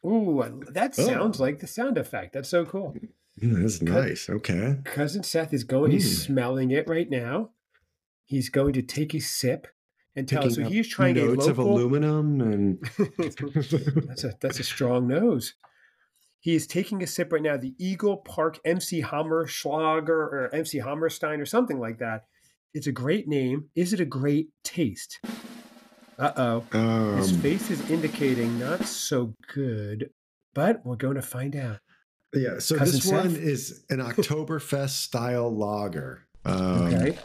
[0.05, 1.07] Ooh, that Oh.
[1.07, 2.33] sounds like the sound effect.
[2.33, 2.97] That's so cool.
[3.40, 4.29] Mm, That's nice.
[4.31, 4.79] Okay.
[4.85, 6.27] Cousin Seth is going, he's Mm.
[6.27, 7.51] smelling it right now.
[8.25, 9.66] He's going to take a sip
[10.16, 10.55] and tell us.
[10.55, 11.75] So he's trying a notes of local.
[11.77, 12.79] aluminum and
[14.07, 15.55] that's a that's a strong nose.
[16.38, 17.57] He is taking a sip right now.
[17.57, 22.25] The Eagle Park MC Hammer Schlager or MC Hammerstein or something like that.
[22.73, 23.69] It's a great name.
[23.75, 25.19] Is it a great taste?
[26.19, 27.17] Uh oh.
[27.17, 30.11] His um, face is indicating not so good,
[30.55, 31.79] but we're going to find out.
[32.35, 36.27] Yeah, so Cousin this one is an Oktoberfest style lager.
[36.45, 37.19] Um, Okay.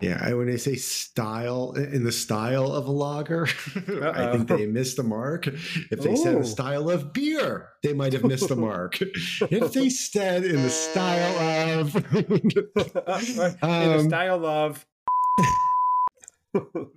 [0.00, 3.46] Yeah, when they say style in the style of a lager,
[4.14, 5.48] I think they missed the mark.
[5.48, 6.38] If they said Ooh.
[6.40, 8.98] the style of beer, they might have missed the mark.
[9.00, 14.86] if they said in the style of, In the Um, style of.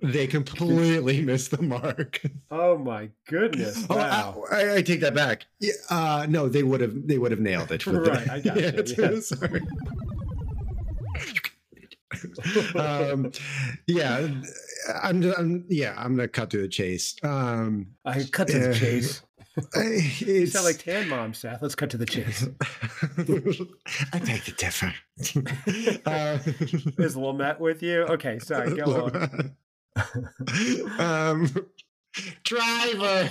[0.02, 2.20] they completely missed the mark.
[2.52, 3.84] oh my goodness!
[3.90, 4.44] Oh, Wow.
[4.50, 5.46] I, I- I take that back.
[5.60, 6.94] Yeah, uh, no, they would have.
[7.08, 7.84] They would have nailed it.
[7.86, 9.26] Right, the- I got yeah, you, yes.
[9.28, 9.60] sorry.
[12.76, 13.30] um,
[13.86, 14.28] yeah,
[15.02, 15.64] I'm, I'm.
[15.68, 17.14] Yeah, I'm gonna cut to the chase.
[17.22, 19.22] Um, I cut to the chase.
[19.74, 21.60] I- You sound like Tan Mom, Seth.
[21.60, 22.46] Let's cut to the chase.
[24.14, 24.92] I beg to differ.
[26.06, 26.38] uh,
[26.98, 28.02] Is Lamette with you?
[28.04, 28.74] Okay, sorry.
[28.76, 29.54] Go on.
[30.98, 31.50] um,
[32.44, 33.30] driver.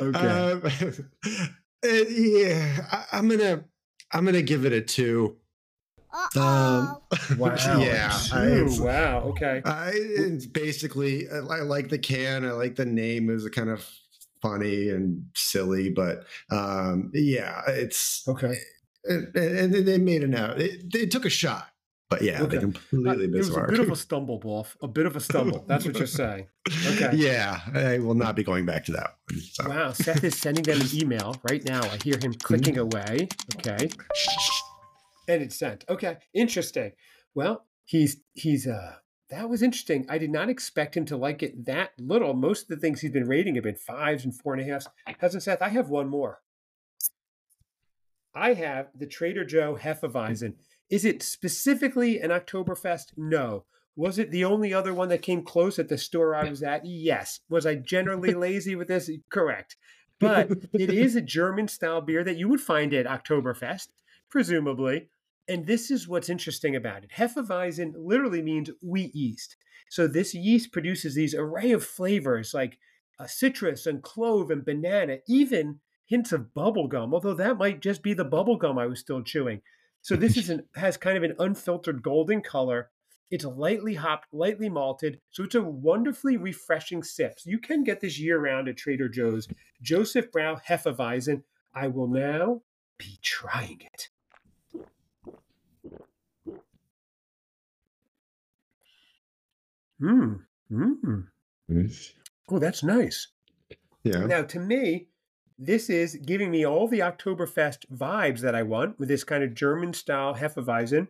[0.00, 0.14] okay.
[0.14, 3.64] Um, uh, yeah, I, I'm gonna
[4.12, 5.36] I'm gonna give it a two.
[6.14, 7.00] Uh-oh.
[7.30, 7.54] Um, wow.
[7.78, 9.20] yeah, I- it's- wow.
[9.30, 9.60] Okay.
[9.64, 12.44] I it's basically I, I like the can.
[12.44, 13.28] I like the name.
[13.30, 13.84] It was kind of
[14.40, 18.54] funny and silly, but um, yeah, it's Okay.
[19.04, 20.60] and, and they made it out.
[20.60, 21.66] It, they took a shot,
[22.10, 22.56] but yeah, Okay.
[22.56, 24.76] they completely it missed was a bit of a stumble, Wolf.
[24.82, 25.64] A bit of a stumble.
[25.66, 26.46] That's what you're saying.
[26.86, 27.10] Okay.
[27.16, 29.40] Yeah, I will not be going back to that one.
[29.40, 29.68] So.
[29.68, 29.92] Wow.
[29.92, 31.80] Seth is sending them an email right now.
[31.82, 33.28] I hear him clicking away.
[33.56, 33.88] Okay.
[35.28, 35.84] And it's sent.
[35.88, 36.18] Okay.
[36.34, 36.92] Interesting.
[37.34, 38.96] Well, he's he's uh
[39.30, 40.06] that was interesting.
[40.08, 42.34] I did not expect him to like it that little.
[42.34, 44.86] Most of the things he's been rating have been fives and four and a halves.
[45.18, 46.40] Cousin Seth, I have one more.
[48.34, 50.54] I have the Trader Joe Hefeweizen.
[50.90, 53.12] Is it specifically an Oktoberfest?
[53.16, 53.64] No.
[53.96, 56.84] Was it the only other one that came close at the store I was at?
[56.84, 57.40] Yes.
[57.48, 59.10] Was I generally lazy with this?
[59.30, 59.76] Correct.
[60.18, 63.88] But it is a German style beer that you would find at Oktoberfest,
[64.30, 65.08] presumably.
[65.48, 67.10] And this is what's interesting about it.
[67.16, 69.56] Hefeweizen literally means wheat yeast.
[69.90, 72.78] So this yeast produces these array of flavors like
[73.18, 78.14] uh, citrus and clove and banana, even hints of bubblegum, although that might just be
[78.14, 79.60] the bubblegum I was still chewing.
[80.02, 82.90] So this is an, has kind of an unfiltered golden color.
[83.30, 87.40] It's lightly hopped, lightly malted, so it's a wonderfully refreshing sip.
[87.40, 89.48] So you can get this year round at Trader Joe's.
[89.82, 91.42] Josephsbrau Hefeweizen.
[91.74, 92.62] I will now
[92.98, 94.08] be trying it.
[100.04, 100.34] Hmm.
[101.70, 102.10] Mm.
[102.50, 103.28] Oh, that's nice.
[104.02, 104.26] Yeah.
[104.26, 105.08] Now, to me,
[105.58, 109.54] this is giving me all the Oktoberfest vibes that I want with this kind of
[109.54, 111.08] German style Hefeweizen.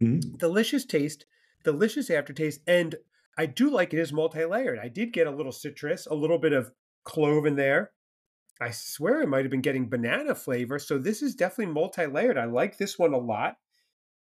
[0.00, 0.38] Mhm.
[0.38, 1.26] Delicious taste,
[1.64, 2.94] delicious aftertaste, and
[3.36, 4.78] I do like it is multi layered.
[4.78, 6.72] I did get a little citrus, a little bit of
[7.02, 7.90] clove in there.
[8.60, 10.78] I swear I might have been getting banana flavor.
[10.78, 12.38] So this is definitely multi layered.
[12.38, 13.58] I like this one a lot.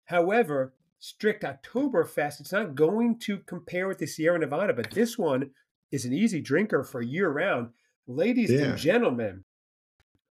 [0.06, 0.74] However,
[1.06, 5.50] strict Oktoberfest, it's not going to compare with the Sierra Nevada, but this one
[5.92, 7.70] is an easy drinker for year round.
[8.08, 8.62] Ladies Yeah.
[8.70, 9.44] and gentlemen,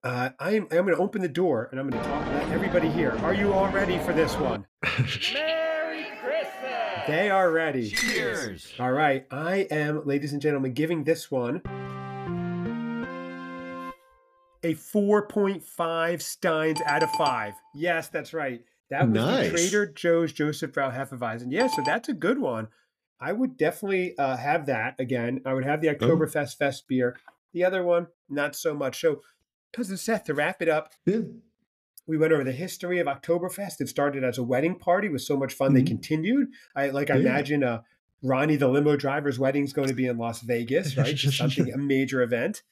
[0.03, 2.89] uh, I'm, I'm going to open the door and I'm going to talk to everybody
[2.89, 3.13] here.
[3.19, 4.67] Are you all ready for this one?
[4.83, 7.07] Merry Christmas!
[7.07, 7.91] They are ready.
[7.91, 8.73] Cheers!
[8.79, 9.27] All right.
[9.31, 11.61] I am, ladies and gentlemen, giving this one
[14.63, 17.53] a 4.5 Steins out of 5.
[17.75, 18.63] Yes, that's right.
[18.91, 19.51] That was Nice.
[19.51, 21.47] the Trader Joe's Josephsbrau Hefeweizen.
[21.51, 22.69] Yeah, so that's a good one.
[23.21, 25.41] I would definitely uh, have that again.
[25.47, 27.17] I would have the Oktoberfest Fest beer.
[27.53, 29.01] The other one, not so much.
[29.01, 29.23] So,
[29.73, 31.21] cousin Seth, to wrap it up, yeah.
[32.07, 33.81] we went over the history of Oktoberfest.
[33.81, 35.07] It started as a wedding party.
[35.07, 35.73] It was so much fun.
[35.73, 35.87] They Mhm.
[35.87, 36.49] continued.
[36.77, 37.11] I like.
[37.11, 37.83] I imagine uh,
[38.23, 41.15] Ronnie, the limo driver's wedding is going to be in Las Vegas, right?
[41.15, 42.63] Just something a major event.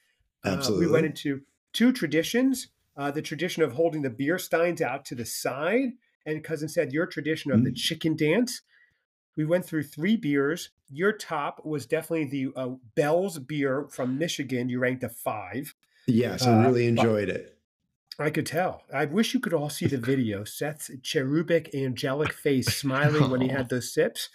[0.44, 0.87] Uh, Absolutely.
[0.87, 2.68] we went into two traditions.
[2.94, 5.92] Uh, the tradition of holding the beer steins out to the side,
[6.26, 7.76] and cousin said your tradition of the Mm.
[7.76, 8.62] chicken dance.
[9.37, 10.70] We went through three beers.
[10.90, 14.68] Your top was definitely the uh, Bell's beer from Michigan.
[14.68, 15.74] You ranked a five.
[16.06, 17.56] yes, uh, I really enjoyed it.
[18.18, 18.82] I could tell.
[18.92, 20.44] I wish you could all see the video.
[20.58, 24.28] Seth's cherubic, angelic face smiling when he had those sips.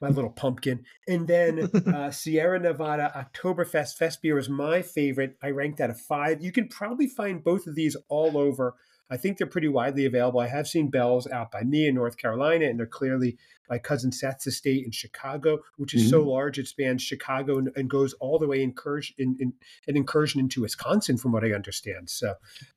[0.00, 0.86] My little pumpkin.
[1.06, 5.36] And then uh, Sierra Nevada Oktoberfest Fest beer was my favorite.
[5.42, 6.40] I ranked that a five.
[6.42, 8.76] You can probably find both of these all over.
[9.10, 10.40] I think they're pretty widely available.
[10.40, 13.36] I have seen Bell's out by me in North Carolina, and they're clearly
[13.68, 17.88] by cousin Seth's estate in Chicago, which is so large it spans Chicago and, and
[17.88, 19.52] goes all the way incursion, in, in,
[19.86, 22.10] an incursion into Wisconsin, from what I understand.
[22.10, 22.34] So,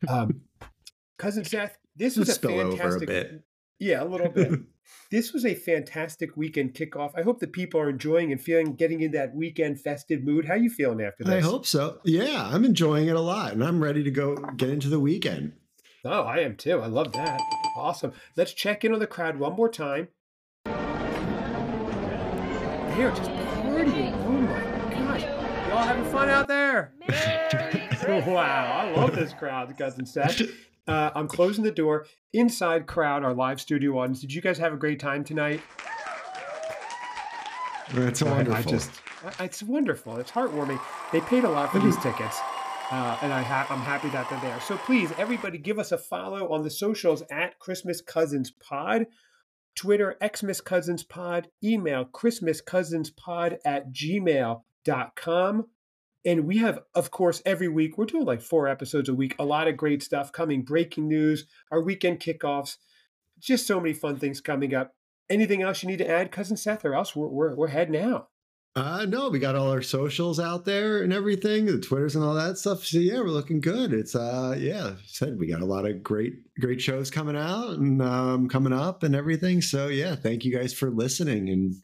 [0.07, 0.41] um,
[1.17, 3.07] cousin Seth, this was a a fantastic.
[3.07, 3.43] bit.
[3.79, 4.59] Yeah, a little bit.
[5.11, 7.11] this was a fantastic weekend kickoff.
[7.17, 10.45] I hope the people are enjoying and feeling getting in that weekend festive mood.
[10.45, 11.33] How you feeling after this?
[11.33, 11.99] I hope so.
[12.03, 15.53] Yeah, I'm enjoying it a lot, and I'm ready to go get into the weekend.
[16.05, 16.81] Oh, I am too.
[16.81, 17.39] I love that.
[17.77, 18.11] Awesome.
[18.35, 20.09] Let's check in on the crowd one more time.
[20.65, 20.71] They
[23.03, 24.13] are just partying.
[24.25, 24.59] Oh my
[24.93, 25.21] gosh.
[25.23, 26.93] Y'all having fun out there?
[28.05, 30.41] Wow, I love this crowd, cousin Seth.
[30.85, 32.05] Uh, I'm closing the door.
[32.33, 34.19] Inside crowd, our live studio audience.
[34.19, 35.61] Did you guys have a great time tonight?
[37.93, 38.53] That's I- wonderful.
[38.55, 38.91] I just,
[39.39, 40.17] I- it's wonderful.
[40.17, 40.81] It's heartwarming.
[41.13, 42.37] They paid a lot for these tickets,
[42.93, 44.61] uh, and I I'm happy that they're there.
[44.61, 49.07] So please, everybody, give us a follow on the socials at Christmas Cousins Pod,
[49.75, 55.65] Twitter Xmas Cousins Pod, email Christmas Cousins Pod at gmail.com.
[56.23, 59.43] And we have, of course, every week, we're doing like four episodes a week, a
[59.43, 62.77] lot of great stuff coming, breaking news, our weekend kickoffs,
[63.39, 64.93] just so many fun things coming up.
[65.31, 68.29] Anything else you need to add, Cousin Seth, or else we're, we're, we're heading out?
[68.75, 72.33] Uh, no, we got all our socials out there and everything, the Twitters and all
[72.33, 72.83] that stuff.
[72.83, 73.93] So yeah, we're looking good.
[73.93, 78.01] It's uh, yeah, said we got a lot of great, great shows coming out and
[78.01, 79.61] um, coming up and everything.
[79.61, 81.75] So yeah, thank you guys for listening and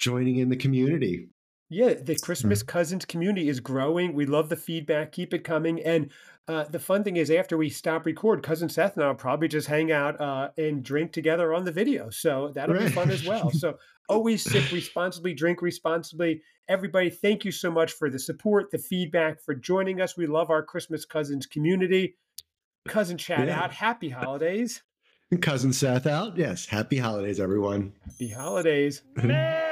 [0.00, 1.28] joining in the community.
[1.70, 4.14] Yeah, the Christmas Cousins community is growing.
[4.14, 5.12] We love the feedback.
[5.12, 5.80] Keep it coming.
[5.82, 6.10] And
[6.48, 9.48] uh, the fun thing is, after we stop record, Cousin Seth and I will probably
[9.48, 12.08] just hang out uh, and drink together on the video.
[12.08, 13.50] So that'll be fun as well.
[13.58, 13.76] So
[14.08, 16.42] always sip responsibly, drink responsibly.
[16.68, 20.16] Everybody, thank you so much for the support, the feedback, for joining us.
[20.16, 22.16] We love our Christmas Cousins community.
[22.88, 23.60] Cousin chat Yeah.
[23.62, 23.72] out.
[23.72, 24.82] Happy holidays.
[25.42, 26.36] Cousin Seth out.
[26.38, 27.92] Yes, happy holidays, everyone.
[28.06, 29.02] Happy holidays.